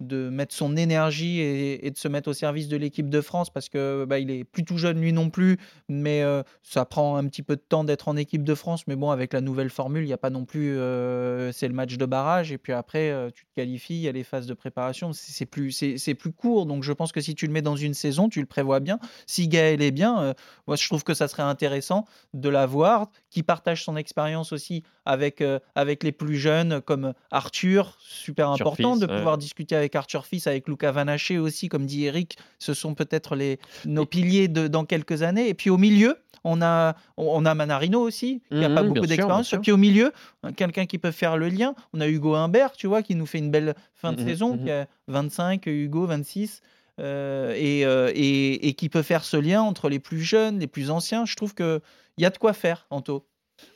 [0.00, 3.68] de, mettre son énergie et, de se mettre au service de l'équipe de France parce
[3.68, 7.42] que bah, est plus tout jeune lui non plus, mais euh, ça prend un petit
[7.42, 8.86] peu de temps d'être en équipe de France.
[8.86, 10.76] Mais bon, avec la nouvelle formule, il n'y a pas non plus.
[10.76, 14.08] euh, c'est le match de barrage et puis après, euh, tu te qualifies, il y
[14.08, 15.12] a les phases de préparation.
[15.12, 15.82] C'est plus,
[16.18, 16.66] plus court.
[16.66, 18.98] Donc je pense que si tu le mets dans une saison, tu le prévois bien.
[19.26, 20.34] Si Gaël est bien, euh,
[20.66, 22.04] moi je trouve que ça serait intéressant
[22.34, 27.96] de l'avoir, qui partage son expérience aussi avec, euh, avec les plus jeunes comme Arthur,
[28.00, 29.16] super Arthur important Fils, de ouais.
[29.16, 33.34] pouvoir discuter avec Arthur Fils, avec Lucas Vanaché aussi, comme dit Eric, ce sont peut-être
[33.36, 35.48] les, nos piliers de, dans quelques années.
[35.48, 39.06] Et puis au milieu, on a, on a Manarino aussi, qui n'a Mhm, pas beaucoup
[39.06, 39.52] d'expérience.
[39.52, 40.12] Et puis au milieu,
[40.56, 41.74] quelqu'un qui peut faire le lien.
[41.92, 44.56] On a Hugo Humbert, tu vois, qui nous fait une belle fin de Mhm, saison,
[44.56, 44.64] mhm.
[44.64, 46.60] qui a 25, Hugo 26.
[47.00, 50.66] Euh, et, euh, et, et qui peut faire ce lien entre les plus jeunes, les
[50.66, 51.24] plus anciens.
[51.24, 51.80] Je trouve qu'il
[52.18, 53.26] y a de quoi faire, Anto.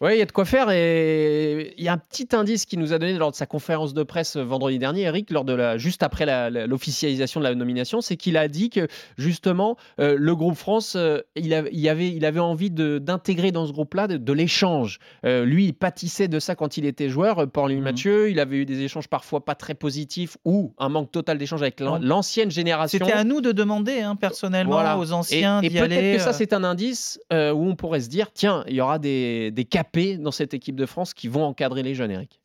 [0.00, 2.78] Oui, il y a de quoi faire et il y a un petit indice qu'il
[2.78, 5.78] nous a donné lors de sa conférence de presse vendredi dernier, Eric, lors de la,
[5.78, 6.26] juste après
[6.66, 11.20] l'officialisation de la nomination, c'est qu'il a dit que justement euh, le groupe France, euh,
[11.34, 14.98] il, a- il avait, il avait envie d'intégrer dans ce groupe-là de, de l'échange.
[15.24, 17.38] Euh, lui, il pâtissait de ça quand il était joueur.
[17.40, 17.80] Euh, Paul Mhm.
[17.82, 21.62] Mathieu, il avait eu des échanges parfois pas très positifs ou un manque total d'échange
[21.62, 22.98] avec l'ancienne génération.
[23.04, 24.98] C'était à nous de demander, hein, personnellement, Voilà.
[24.98, 26.16] aux anciens Et, et d'y peut-être aller.
[26.16, 28.80] que ça, euh, c'est un indice euh, où on pourrait se dire tiens, il y
[28.80, 32.40] aura des, des capés dans cette équipe de France qui vont encadrer les jeunes, Eric?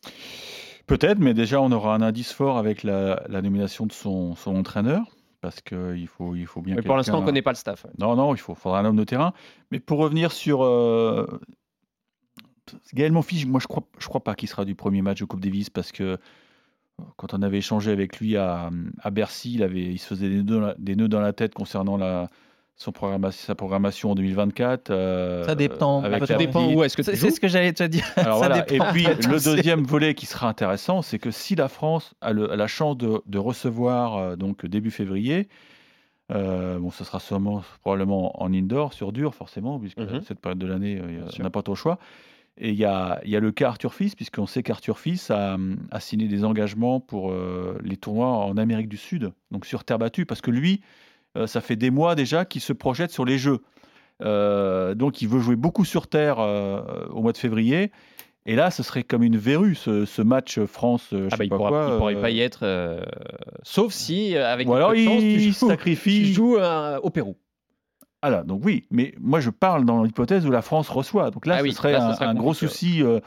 [0.86, 4.56] Peut-être, mais déjà, on aura un indice fort avec la, la nomination de son, son
[4.56, 5.04] entraîneur,
[5.39, 6.76] parce qu'il faut, il faut bien.
[6.76, 7.86] Mais pour l'instant, on ne connaît pas le staff.
[7.98, 9.34] Non, non, il faut, faudra un homme de terrain.
[9.72, 11.26] Mais pour revenir sur euh,
[12.94, 15.41] Gaël Monfils, moi je crois, je crois pas qu'il sera du premier match de Coupe
[15.41, 16.17] Davis parce que euh,
[17.15, 18.70] quand on avait échangé avec lui à,
[19.02, 22.30] à Bercy, il, avait, il se faisait nœuds, des nœuds dans la tête concernant la,
[22.82, 24.89] son programma- sa programmation en 2024.
[24.89, 26.02] euh, Ça dépend.
[26.04, 28.06] avec Ça dépend où est-ce que tu C'est ce que j'allais te dire.
[28.15, 28.62] alors Ça voilà.
[28.63, 28.89] dépend.
[28.89, 32.52] Et puis le deuxième volet qui sera intéressant, c'est que si la France a, le-
[32.52, 35.48] a la chance de, de recevoir euh, donc début février,
[36.34, 40.22] euh, bon, ce sera sûrement probablement en indoor sur dur forcément, puisque Mhm.
[40.22, 42.00] cette période de l'année, euh, on n'a pas trop le choix.
[42.58, 45.30] Et il y a, il y a le cas Arthur Fils, puisqu'on sait qu'Arthur Fils
[45.32, 45.58] a,
[45.91, 50.00] a signé des engagements pour euh, les tournois en Amérique du Sud, donc sur terre
[50.00, 50.86] battue, parce que lui, euh,
[51.46, 53.60] ça fait des mois déjà qu'il se projette sur les Jeux.
[54.24, 57.91] Euh, donc il veut jouer beaucoup sur terre euh, au mois de février.
[58.48, 61.38] Et là, ce serait comme une verrue, ce, ce match France, euh, je Ah sais
[61.38, 63.02] bah, il il pourrait euh, pas y être, euh,
[63.62, 66.24] sauf si euh, avec Ou un alors de chance, tu il joues, sacrifie.
[66.26, 67.38] tu joues, euh, au Pérou.
[68.24, 71.30] Ah là, donc oui, mais moi je parle dans l'hypothèse où la France reçoit.
[71.32, 73.20] Donc là, Ah ce oui, serait là, un, gros souci euh,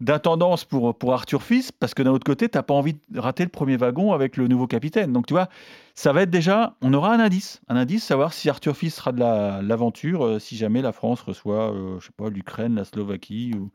[0.00, 3.20] d'intendance pour, pour Arthur Fils, parce que d'un autre côté, tu n'as pas envie de
[3.20, 5.12] rater le premier wagon avec le nouveau capitaine.
[5.12, 5.48] Donc tu vois,
[5.94, 9.12] ça va être déjà, on aura un indice, un indice, savoir si Arthur Fils sera
[9.12, 12.84] de la- l'aventure, euh, si jamais la France reçoit, euh, je sais pas, l'Ukraine, la
[12.84, 13.70] Slovaquie ou,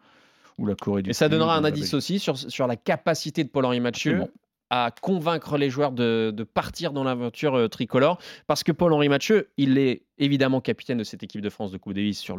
[0.58, 2.76] ou la Corée du Et ça Sud, donnera un la indice aussi sur, sur la
[2.76, 4.26] capacité de Paul-Henri Mathieu.
[4.72, 8.18] À convaincre les joueurs de, partir dans l'aventure euh, tricolore.
[8.48, 11.94] Parce que Paul-Henri Mathieu, il est évidemment capitaine de cette équipe de France de Coupe
[11.94, 12.38] Davis sur,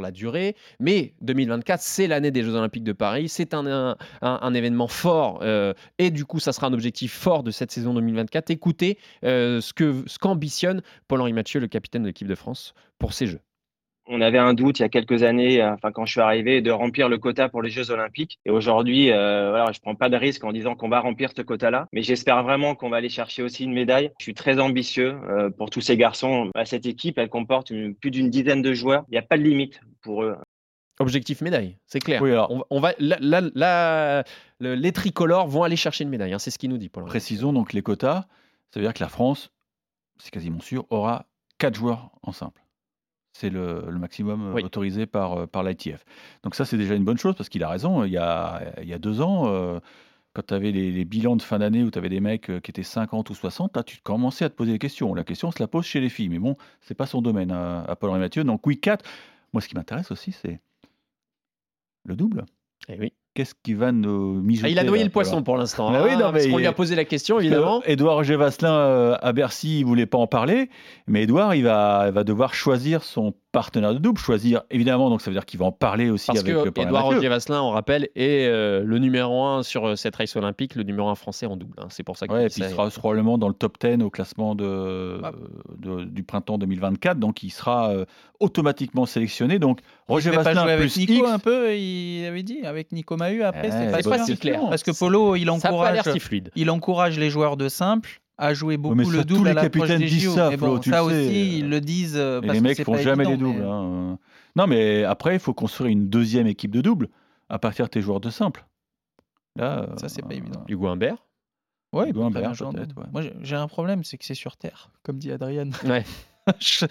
[0.00, 3.96] la durée, mais 2024, c'est l'année des Jeux Olympiques de Paris, c'est un,
[4.54, 8.50] événement fort, euh, et du coup, ça sera un objectif fort de cette saison 2024.
[8.50, 9.72] Écoutez euh, ce
[10.18, 13.40] qu'ambitionne ce Paul-Henri Mathieu, le capitaine de l'équipe de France, pour ces Jeux
[14.10, 16.60] on avait un doute il y a quelques années, euh, enfin quand je suis arrivé,
[16.60, 18.38] de remplir le quota pour les Jeux Olympiques.
[18.44, 21.42] Et aujourd'hui, euh, voilà, je prends pas de risque en disant qu'on va remplir ce
[21.42, 24.10] quota-là, mais j'espère vraiment qu'on va aller chercher aussi une médaille.
[24.18, 26.50] Je suis très ambitieux euh, pour tous ces garçons.
[26.54, 29.04] À cette équipe, elle comporte plus d'une dizaine de joueurs.
[29.08, 30.36] Il n'y a pas de limite pour eux.
[30.98, 32.20] Objectif médaille, c'est clair.
[32.20, 34.24] Oui, alors, on, on va, la, la, la,
[34.58, 36.34] le, les tricolores vont aller chercher une médaille.
[36.34, 37.04] Hein, c'est ce qu'il nous dit, Paul.
[37.04, 38.26] Précisons donc les quotas.
[38.70, 39.50] Ça veut dire que la France,
[40.18, 41.24] c'est quasiment sûr, aura
[41.58, 42.60] 4 joueurs en simple.
[43.32, 44.62] C'est le, le, maximum oui.
[44.62, 46.04] autorisé par, par l'ITF.
[46.42, 48.04] Donc ça, c'est déjà une bonne chose parce qu'il a raison.
[48.04, 49.78] Il y a, il y a deux ans, euh,
[50.34, 52.70] quand tu avais les, les, bilans de fin d'année où tu avais des mecs qui
[52.70, 55.14] étaient 50 ou 60, là, tu commençais à te poser des questions.
[55.14, 56.28] La question, on se la pose chez les filles.
[56.28, 58.42] Mais bon, c'est pas son domaine à, à Paul-Henri Mathieu.
[58.42, 59.04] Donc oui, 4.
[59.52, 60.60] Moi, ce qui m'intéresse aussi, c'est
[62.04, 62.44] le double.
[62.88, 63.12] Et oui.
[63.34, 65.92] Qu'est-ce qui va nous mijoter ah, Il a noyé là, le poisson pour l'instant.
[65.92, 67.80] Bah oui, non, parce mais il- lui a posé la question, évidemment.
[67.84, 70.68] Edouard Gévasselin euh, à Bercy, il voulait pas en parler,
[71.06, 75.20] mais Edouard, il va, il va devoir choisir son partenaire de double, choisir évidemment, donc
[75.20, 77.60] ça veut dire qu'il va en parler aussi Parce avec que le Edouard Roger Vasselin,
[77.62, 81.14] on rappelle, est euh, le numéro 1 sur euh, cette race olympique, le numéro 1
[81.16, 81.74] français en double.
[81.78, 81.86] hein.
[81.90, 84.02] C'est pour ça qu'il Ouais, et dit puis il sera probablement dans le top 10
[84.04, 85.32] au classement de, Ah.
[85.78, 88.04] de- du printemps 2024, donc il sera euh,
[88.38, 89.58] automatiquement sélectionné.
[89.58, 93.16] Donc Roger pas Vasselin avec plus Nico X, un peu, il avait dit, avec Nico
[93.16, 94.26] Mahut après, Eh, c'est pas, c'est pas sûr.
[94.26, 94.60] si clair.
[94.68, 96.50] Parce que Polo, il pas encourage, l'air si fluide.
[96.56, 99.50] il encourage les joueurs de simple à jouer beaucoup mais ça, le tous double les
[99.50, 100.34] à l'approche capitaines des disent JO.
[100.34, 101.26] ça, Flo, bon, tu ça le sais.
[101.26, 103.52] aussi, ils le disent euh, et parce les que mecs font pas jamais évident, les
[103.52, 103.64] doubles.
[103.64, 104.18] mais- hein.
[104.56, 107.08] Non, mais après, il faut construire une deuxième équipe de double
[107.48, 108.64] à partir de tes joueurs de simple.
[109.56, 110.64] Là, Ça, c'est pas euh, évident.
[110.68, 111.16] Hugo Humbert.
[111.92, 113.04] Ouais, Hugo Humbert, peut-être, ouais.
[113.12, 115.70] Moi, j'ai- j'ai un problème, c'est que c'est sur Terre, comme dit Adrian.
[115.84, 116.04] Ouais.
[116.60, 116.86] Je-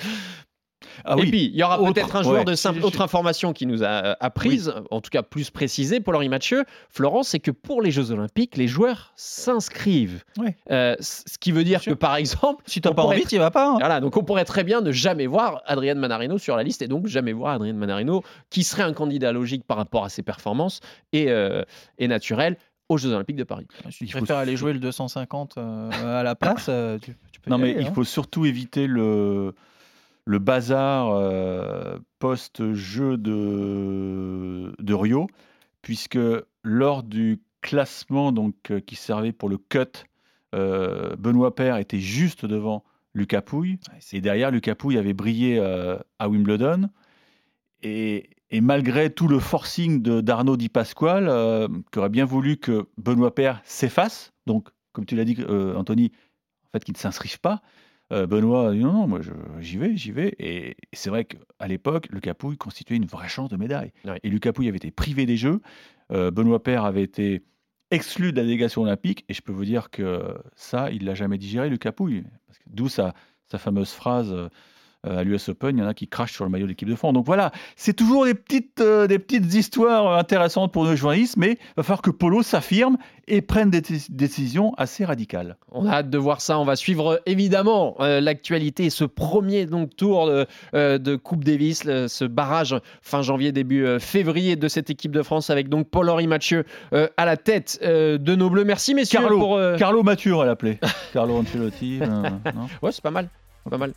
[1.05, 2.45] Ah et puis, il y aura Autre- peut-être un joueur ouais.
[2.45, 2.83] de simple.
[2.83, 7.29] Autre information qui nous a euh, apprise, en tout cas plus précisée, Paul-Henri Mathieu, Florence,
[7.29, 10.23] c'est que pour les Jeux Olympiques, les joueurs s'inscrivent.
[10.37, 10.55] Ouais.
[10.71, 13.51] Euh, ce qui veut dire que, par exemple, Si t'as on pas envie, tu vas
[13.51, 13.69] pas.
[13.69, 13.77] hein.
[13.79, 16.87] Voilà, donc on pourrait très bien ne jamais voir Adrien Manarino sur la liste et
[16.87, 20.79] donc jamais voir Adrien Manarino, qui serait un candidat logique par rapport à ses performances
[21.13, 21.63] et, euh,
[21.97, 22.57] et naturel
[22.89, 23.67] aux Jeux Olympiques de Paris.
[23.91, 26.69] Si Il tu faut préfères aller jouer le 250 euh, à la place,
[27.01, 27.91] tu, tu peux y Non, mais aller, il hein.
[27.93, 29.53] faut surtout éviter le,
[30.29, 35.25] le bazar euh, post-jeu de, de Rio,
[35.81, 36.19] puisque
[36.61, 40.05] lors du classement donc, euh, qui servait pour le cut,
[40.53, 42.83] euh, Benoît Paire était juste devant
[43.15, 43.79] Lucas Pouille,
[44.13, 45.59] et derrière, Lucas Pouille avait brillé
[46.19, 46.89] à Wimbledon.
[47.81, 51.25] Et, et malgré tout le forcing d'Arnaud Di Pasquale,
[51.91, 55.43] qui aurait bien voulu que Benoît Paire s'efface, donc, comme tu l'as dit,
[55.75, 56.11] Anthony,
[56.67, 57.63] en fait, qu'il ne s'inscrive pas,
[58.11, 59.19] euh, Benoît a dit non, non, moi
[59.59, 60.35] j'y vais, j'y vais.
[60.39, 63.91] Et, c'est vrai qu'à l'époque, le Capouille constituait une vraie chance de médaille.
[64.05, 64.19] Ouais.
[64.23, 65.61] Et Lucas Pouille avait été privé des Jeux.
[66.11, 67.43] Euh, Benoît Paire avait été
[67.91, 69.25] exclu de la délégation olympique.
[69.29, 72.23] Et je peux vous dire que ça, il l'a jamais digéré, Lucas Pouille.
[72.47, 73.13] Parce que D'où sa,
[73.45, 74.49] sa fameuse phrase euh,
[75.07, 76.95] à l'US Open, il y en a qui crachent sur le maillot de l'équipe de
[76.95, 77.13] France.
[77.13, 81.51] Donc voilà, c'est toujours des petites, euh, des petites histoires intéressantes pour nos journalistes, mais
[81.53, 85.55] il va falloir que Polo s'affirme et prenne des décisions assez radicales.
[85.71, 86.59] On a hâte de voir ça.
[86.59, 91.15] On va suivre euh, évidemment euh, l'actualité et ce premier donc tour de, euh, de
[91.15, 95.69] Coupe Davis, ce barrage fin janvier début euh, février de cette équipe de France avec
[95.69, 98.65] donc Paul-Henri Mathieu euh, à la tête euh, de nos Bleus.
[98.65, 99.55] Merci messieurs Carlo, pour.
[99.55, 100.79] euh, Carlo Mathieu, on va l'appeler.
[101.13, 101.99] Carlo Ancelotti.
[102.01, 102.23] euh,
[102.81, 103.29] Ouais, c'est pas mal,
[103.69, 103.93] pas mal.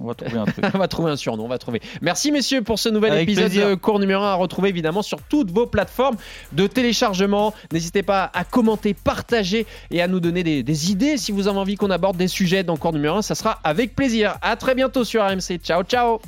[0.00, 0.64] On va trouver un truc.
[0.74, 1.80] on va trouver un surnom, on va trouver.
[2.02, 3.68] Merci messieurs pour ce nouvel Avec épisode plaisir.
[3.68, 6.16] de cours numéro 1 à retrouver évidemment sur toutes vos plateformes
[6.52, 7.54] de téléchargement.
[7.72, 11.58] N'hésitez pas à commenter, partager et à nous donner des, des idées si vous avez
[11.58, 14.36] envie qu'on aborde des sujets dans cours numéro 1, ça sera avec plaisir.
[14.42, 15.58] À très bientôt sur RMC.
[15.62, 16.20] Ciao ciao.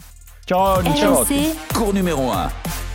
[0.46, 1.14] Ciao, ciao.
[1.24, 1.34] RMC
[1.74, 2.85] Cours numéro 1.